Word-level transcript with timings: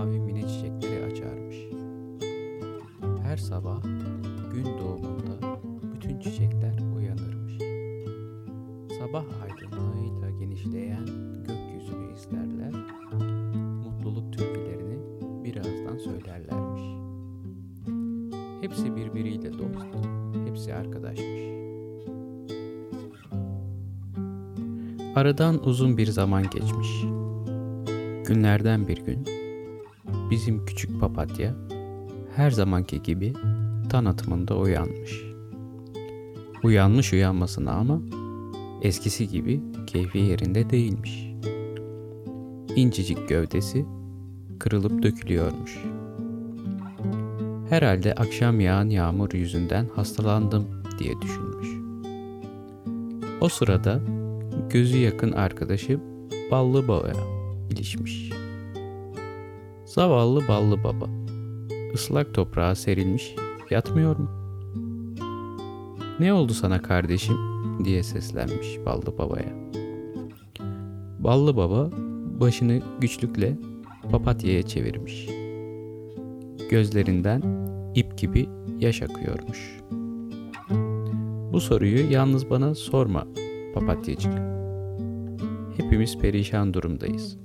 mavi 0.00 0.20
mine 0.20 0.48
çiçekleri 0.48 1.04
açarmış. 1.04 1.56
Her 3.22 3.36
sabah 3.36 3.82
gün 4.52 4.64
doğumunda 4.64 5.60
bütün 5.94 6.20
çiçekler 6.20 6.78
uyanırmış. 6.96 7.52
Sabah 8.98 9.24
aydınlığıyla 9.42 10.30
genişleyen 10.30 11.06
gökyüzünü 11.46 12.14
izlerler, 12.14 12.72
mutluluk 13.84 14.32
türkülerini 14.32 14.98
birazdan 15.44 15.98
söylerlermiş. 15.98 16.82
Hepsi 18.60 18.96
birbiriyle 18.96 19.52
dost, 19.52 19.86
hepsi 20.48 20.74
arkadaşmış. 20.74 21.42
Aradan 25.14 25.66
uzun 25.68 25.96
bir 25.96 26.06
zaman 26.06 26.42
geçmiş. 26.42 27.02
Günlerden 28.26 28.88
bir 28.88 29.04
gün 29.04 29.39
bizim 30.30 30.64
küçük 30.64 31.00
papatya 31.00 31.54
her 32.36 32.50
zamanki 32.50 33.02
gibi 33.02 33.32
tan 33.88 34.04
atımında 34.04 34.56
uyanmış. 34.56 35.24
Uyanmış 36.62 37.12
uyanmasına 37.12 37.72
ama 37.72 38.00
eskisi 38.82 39.28
gibi 39.28 39.60
keyfi 39.86 40.18
yerinde 40.18 40.70
değilmiş. 40.70 41.30
İncecik 42.76 43.28
gövdesi 43.28 43.84
kırılıp 44.58 45.02
dökülüyormuş. 45.02 45.78
Herhalde 47.70 48.14
akşam 48.14 48.60
yağan 48.60 48.88
yağmur 48.88 49.32
yüzünden 49.32 49.86
hastalandım 49.96 50.66
diye 50.98 51.20
düşünmüş. 51.20 51.68
O 53.40 53.48
sırada 53.48 54.00
gözü 54.70 54.98
yakın 54.98 55.32
arkadaşı 55.32 56.00
Ballı 56.50 56.88
Baba'ya 56.88 57.14
ilişmiş. 57.70 58.39
Zavallı 59.90 60.48
Ballı 60.48 60.84
Baba 60.84 61.06
ıslak 61.94 62.34
toprağa 62.34 62.74
serilmiş 62.74 63.34
yatmıyor 63.70 64.16
mu? 64.16 64.30
Ne 66.20 66.32
oldu 66.32 66.52
sana 66.54 66.82
kardeşim 66.82 67.36
diye 67.84 68.02
seslenmiş 68.02 68.78
Ballı 68.86 69.18
Baba'ya. 69.18 69.54
Ballı 71.18 71.56
Baba 71.56 71.90
başını 72.40 72.82
güçlükle 73.00 73.58
papatyaya 74.10 74.62
çevirmiş. 74.62 75.28
Gözlerinden 76.70 77.42
ip 77.94 78.18
gibi 78.18 78.48
yaş 78.80 79.02
akıyormuş. 79.02 79.80
Bu 81.52 81.60
soruyu 81.60 82.10
yalnız 82.12 82.50
bana 82.50 82.74
sorma 82.74 83.26
papatyacık. 83.74 84.34
Hepimiz 85.76 86.18
perişan 86.18 86.74
durumdayız. 86.74 87.38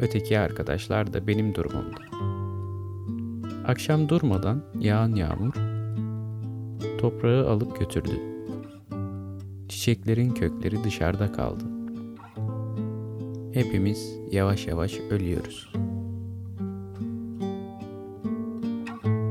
Öteki 0.00 0.38
arkadaşlar 0.38 1.12
da 1.12 1.26
benim 1.26 1.54
durumumda. 1.54 2.00
Akşam 3.66 4.08
durmadan 4.08 4.64
yağan 4.80 5.14
yağmur 5.14 5.54
toprağı 6.98 7.50
alıp 7.50 7.78
götürdü. 7.78 8.20
Çiçeklerin 9.68 10.30
kökleri 10.30 10.84
dışarıda 10.84 11.32
kaldı. 11.32 11.64
Hepimiz 13.52 14.14
yavaş 14.32 14.66
yavaş 14.66 15.00
ölüyoruz. 15.10 15.72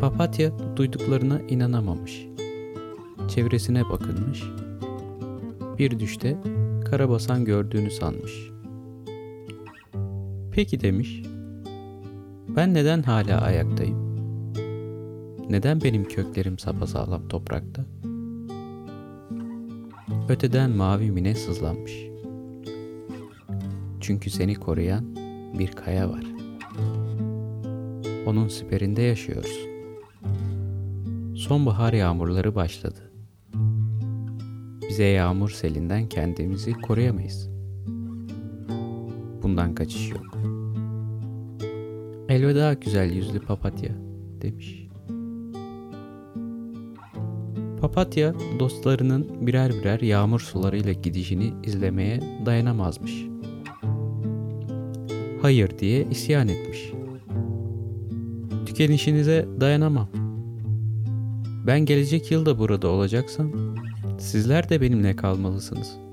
Papatya 0.01 0.51
duyduklarına 0.77 1.41
inanamamış. 1.41 2.27
Çevresine 3.27 3.89
bakınmış. 3.89 4.44
Bir 5.79 6.00
düşte 6.00 6.38
karabasan 6.89 7.45
gördüğünü 7.45 7.91
sanmış. 7.91 8.56
Peki 10.57 10.81
demiş. 10.81 11.22
Ben 12.56 12.73
neden 12.73 13.03
hala 13.03 13.41
ayaktayım? 13.41 13.97
Neden 15.50 15.81
benim 15.81 16.03
köklerim 16.03 16.59
sapasağlam 16.59 17.28
toprakta? 17.28 17.85
Öteden 20.29 20.72
mavi 20.72 21.12
mine 21.12 21.35
sızlanmış. 21.35 22.07
Çünkü 24.01 24.29
seni 24.29 24.56
koruyan 24.56 25.16
bir 25.59 25.72
kaya 25.72 26.09
var. 26.09 26.23
Onun 28.25 28.47
siperinde 28.47 29.01
yaşıyoruz. 29.01 29.59
Sonbahar 31.35 31.94
yağmurları 31.94 32.56
başladı. 32.56 33.12
Bize 34.89 35.06
yağmur 35.06 35.50
selinden 35.50 36.09
kendimizi 36.09 36.74
koruyamayız. 36.74 37.56
Bundan 39.47 39.75
kaçış 39.75 40.11
yok. 40.11 40.37
Elveda 42.29 42.73
güzel 42.73 43.11
yüzlü 43.11 43.39
papatya 43.39 43.91
demiş. 44.41 44.87
Papatya 47.81 48.33
dostlarının 48.59 49.47
birer 49.47 49.71
birer 49.73 49.99
yağmur 49.99 50.39
sularıyla 50.39 50.93
gidişini 50.93 51.53
izlemeye 51.63 52.21
dayanamazmış. 52.45 53.25
Hayır 55.41 55.79
diye 55.79 56.07
isyan 56.11 56.47
etmiş. 56.47 56.91
Tükenişinize 58.65 59.45
dayanamam. 59.59 60.09
Ben 61.67 61.79
gelecek 61.79 62.31
yıl 62.31 62.45
da 62.45 62.59
burada 62.59 62.87
olacaksam 62.87 63.51
sizler 64.19 64.69
de 64.69 64.81
benimle 64.81 65.15
kalmalısınız. 65.15 66.06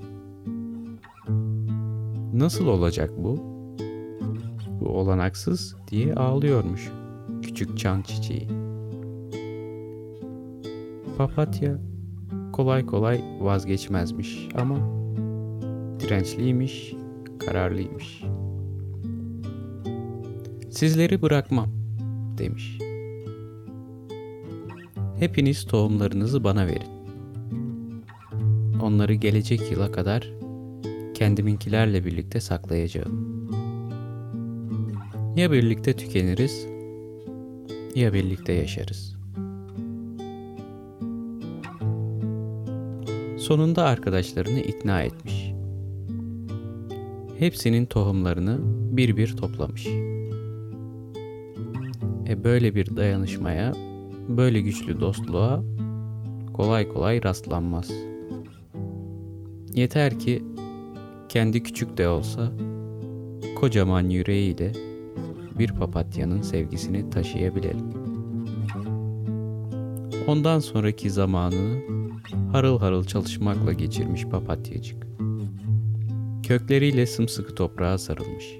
Nasıl 2.35 2.67
olacak 2.67 3.11
bu? 3.17 3.37
Bu 4.79 4.89
olanaksız 4.89 5.75
diye 5.91 6.15
ağlıyormuş 6.15 6.91
küçük 7.41 7.77
çan 7.77 8.01
çiçeği. 8.01 8.47
Papatya 11.17 11.79
kolay 12.53 12.85
kolay 12.85 13.21
vazgeçmezmiş 13.39 14.47
ama 14.55 14.75
dirençliymiş, 15.99 16.93
kararlıymış. 17.45 18.23
Sizleri 20.69 21.21
bırakmam 21.21 21.69
demiş. 22.37 22.77
Hepiniz 25.19 25.65
tohumlarınızı 25.65 26.43
bana 26.43 26.67
verin. 26.67 26.95
Onları 28.81 29.13
gelecek 29.13 29.71
yıla 29.71 29.91
kadar 29.91 30.44
kendiminkilerle 31.15 32.05
birlikte 32.05 32.39
saklayacağım. 32.39 33.49
Ya 35.35 35.51
birlikte 35.51 35.93
tükeniriz 35.93 36.67
ya 37.95 38.13
birlikte 38.13 38.53
yaşarız. 38.53 39.15
Sonunda 43.37 43.83
arkadaşlarını 43.83 44.59
ikna 44.59 45.01
etmiş. 45.01 45.51
Hepsinin 47.39 47.85
tohumlarını 47.85 48.59
bir 48.97 49.17
bir 49.17 49.37
toplamış. 49.37 49.87
E 52.27 52.43
böyle 52.43 52.75
bir 52.75 52.95
dayanışmaya, 52.95 53.73
böyle 54.29 54.61
güçlü 54.61 55.01
dostluğa 55.01 55.63
kolay 56.53 56.87
kolay 56.87 57.23
rastlanmaz. 57.23 57.91
Yeter 59.73 60.19
ki 60.19 60.43
kendi 61.29 61.63
küçük 61.63 61.97
de 61.97 62.07
olsa 62.07 62.51
kocaman 63.55 64.09
yüreğiyle 64.09 64.71
bir 65.59 65.71
papatyanın 65.71 66.41
sevgisini 66.41 67.09
taşıyabilelim. 67.09 67.93
Ondan 70.27 70.59
sonraki 70.59 71.09
zamanını 71.09 71.81
harıl 72.51 72.79
harıl 72.79 73.03
çalışmakla 73.03 73.73
geçirmiş 73.73 74.25
papatyacık. 74.25 75.07
Kökleriyle 76.43 77.05
sımsıkı 77.05 77.55
toprağa 77.55 77.97
sarılmış. 77.97 78.57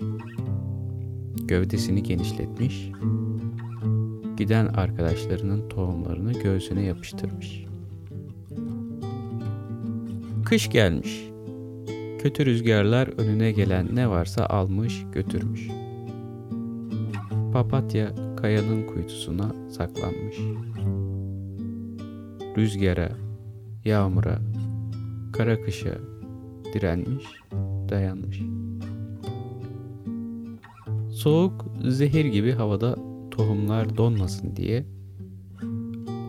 Gövdesini 1.35 2.03
genişletmiş, 2.03 2.91
giden 4.37 4.65
arkadaşlarının 4.65 5.69
tohumlarını 5.69 6.33
göğsüne 6.33 6.83
yapıştırmış. 6.83 7.65
Kış 10.45 10.69
gelmiş. 10.69 11.34
Kötü 12.25 12.45
rüzgarlar 12.45 13.07
önüne 13.07 13.51
gelen 13.51 13.95
ne 13.95 14.09
varsa 14.09 14.45
almış 14.45 15.05
götürmüş. 15.13 15.69
Papatya 17.53 18.35
kayanın 18.35 18.87
kuytusuna 18.87 19.55
saklanmış. 19.69 20.37
Rüzgara, 22.57 23.09
yağmura, 23.83 24.39
kara 25.33 25.61
kışa 25.61 25.97
direnmiş, 26.73 27.25
dayanmış. 27.89 28.41
Soğuk 31.11 31.65
zehir 31.87 32.25
gibi 32.25 32.51
havada 32.51 32.95
tohumlar 33.31 33.97
donmasın 33.97 34.55
diye 34.55 34.85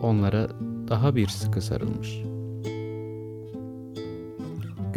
onlara 0.01 0.49
daha 0.87 1.15
bir 1.15 1.27
sıkı 1.27 1.61
sarılmış. 1.61 2.21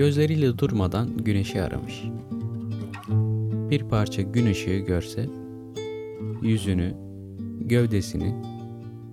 Gözleriyle 0.00 0.58
durmadan 0.58 1.16
güneşi 1.16 1.62
aramış. 1.62 2.04
Bir 3.70 3.88
parça 3.88 4.22
gün 4.22 4.46
ışığı 4.46 4.78
görse, 4.78 5.26
yüzünü, 6.42 6.94
gövdesini 7.60 8.34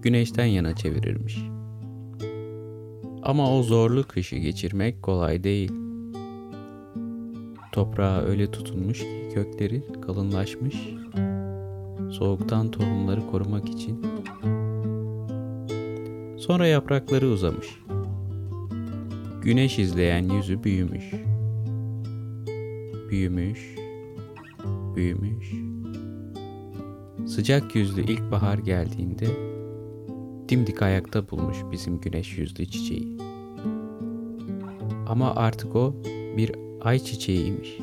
güneşten 0.01 0.45
yana 0.45 0.75
çevirirmiş. 0.75 1.39
Ama 3.24 3.57
o 3.57 3.63
zorlu 3.63 4.04
kışı 4.04 4.36
geçirmek 4.36 5.04
kolay 5.04 5.44
değil. 5.44 5.72
Toprağa 7.72 8.22
öyle 8.22 8.51
tutunmuş 8.51 9.00
ki 9.00 9.30
kökleri 9.33 9.83
kalınlaşmış, 10.01 10.75
soğuktan 12.12 12.72
tohumları 12.72 13.28
korumak 13.31 13.69
için. 13.69 14.06
Sonra 16.38 16.68
yaprakları 16.68 17.28
uzamış. 17.28 17.68
Güneş 19.48 19.80
izleyen 19.80 20.30
yüzü 20.30 20.64
büyümüş. 20.64 21.12
Büyümüş, 23.10 23.76
büyümüş. 24.96 25.52
Sıcak 27.26 27.76
yüzlü 27.76 28.02
ilkbahar 28.02 28.58
geldiğinde 28.58 29.26
dimdik 30.50 30.82
ayakta 30.82 31.30
bulmuş 31.30 31.58
bizim 31.72 32.02
güneş 32.02 32.38
yüzlü 32.38 32.66
çiçeği. 32.66 33.18
Ama 35.08 35.36
artık 35.36 35.76
o 35.76 35.94
bir 36.38 36.52
ay 36.82 37.00
çiçeğiymiş. 37.00 37.78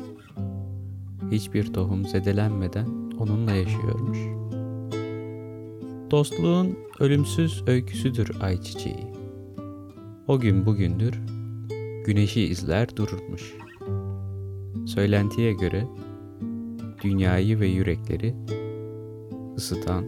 Hiçbir 1.31 1.73
tohum 1.73 2.05
zedelenmeden 2.05 2.87
onunla 3.19 3.51
yaşıyormuş. 3.51 4.19
Dostluğun 6.11 6.77
ölümsüz 6.99 7.63
öyküsüdür 7.67 8.41
ay 8.41 8.61
çiçeği. 8.61 9.07
O 10.27 10.39
gün 10.39 10.65
bugündür 10.65 11.34
güneşi 12.05 12.41
izler 12.41 12.97
dururmuş. 12.97 13.53
Söylentiye 14.85 15.53
göre 15.53 15.87
dünyayı 17.03 17.59
ve 17.59 17.67
yürekleri 17.67 18.35
ısıtan 19.57 20.05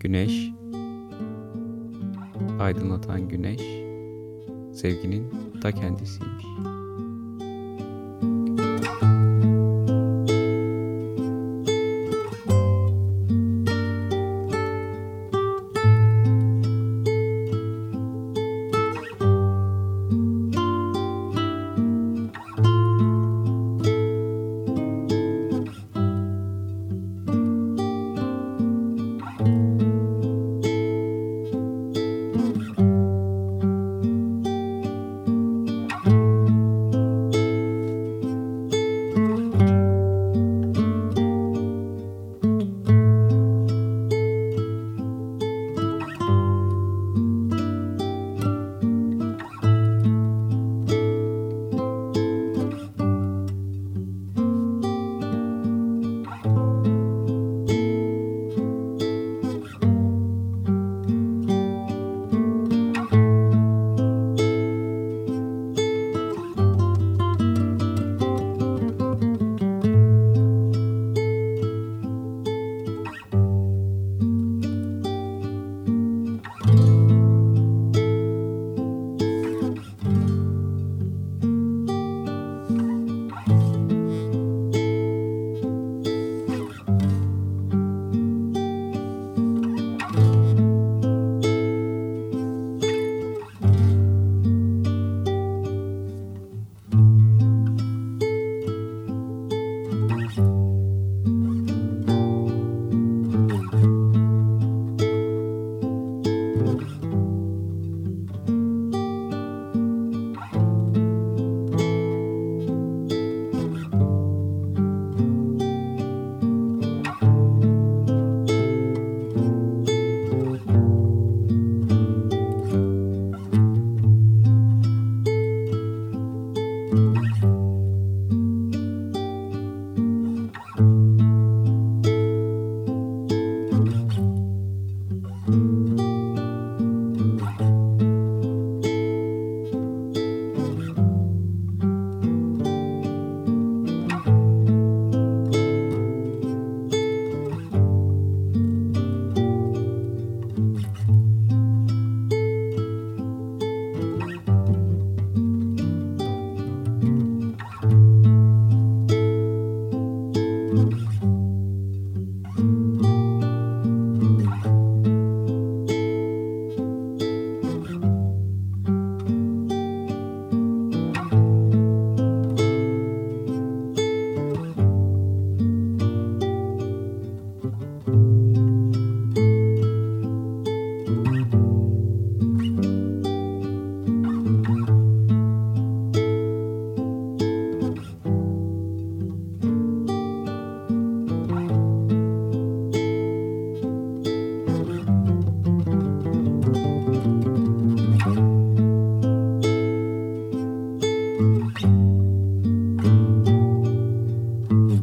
güneş, 0.00 0.50
aydınlatan 2.58 3.28
güneş 3.28 3.60
sevginin 4.80 5.32
ta 5.62 5.72
kendisiymiş. 5.72 6.44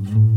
Mm-hmm. 0.03 0.33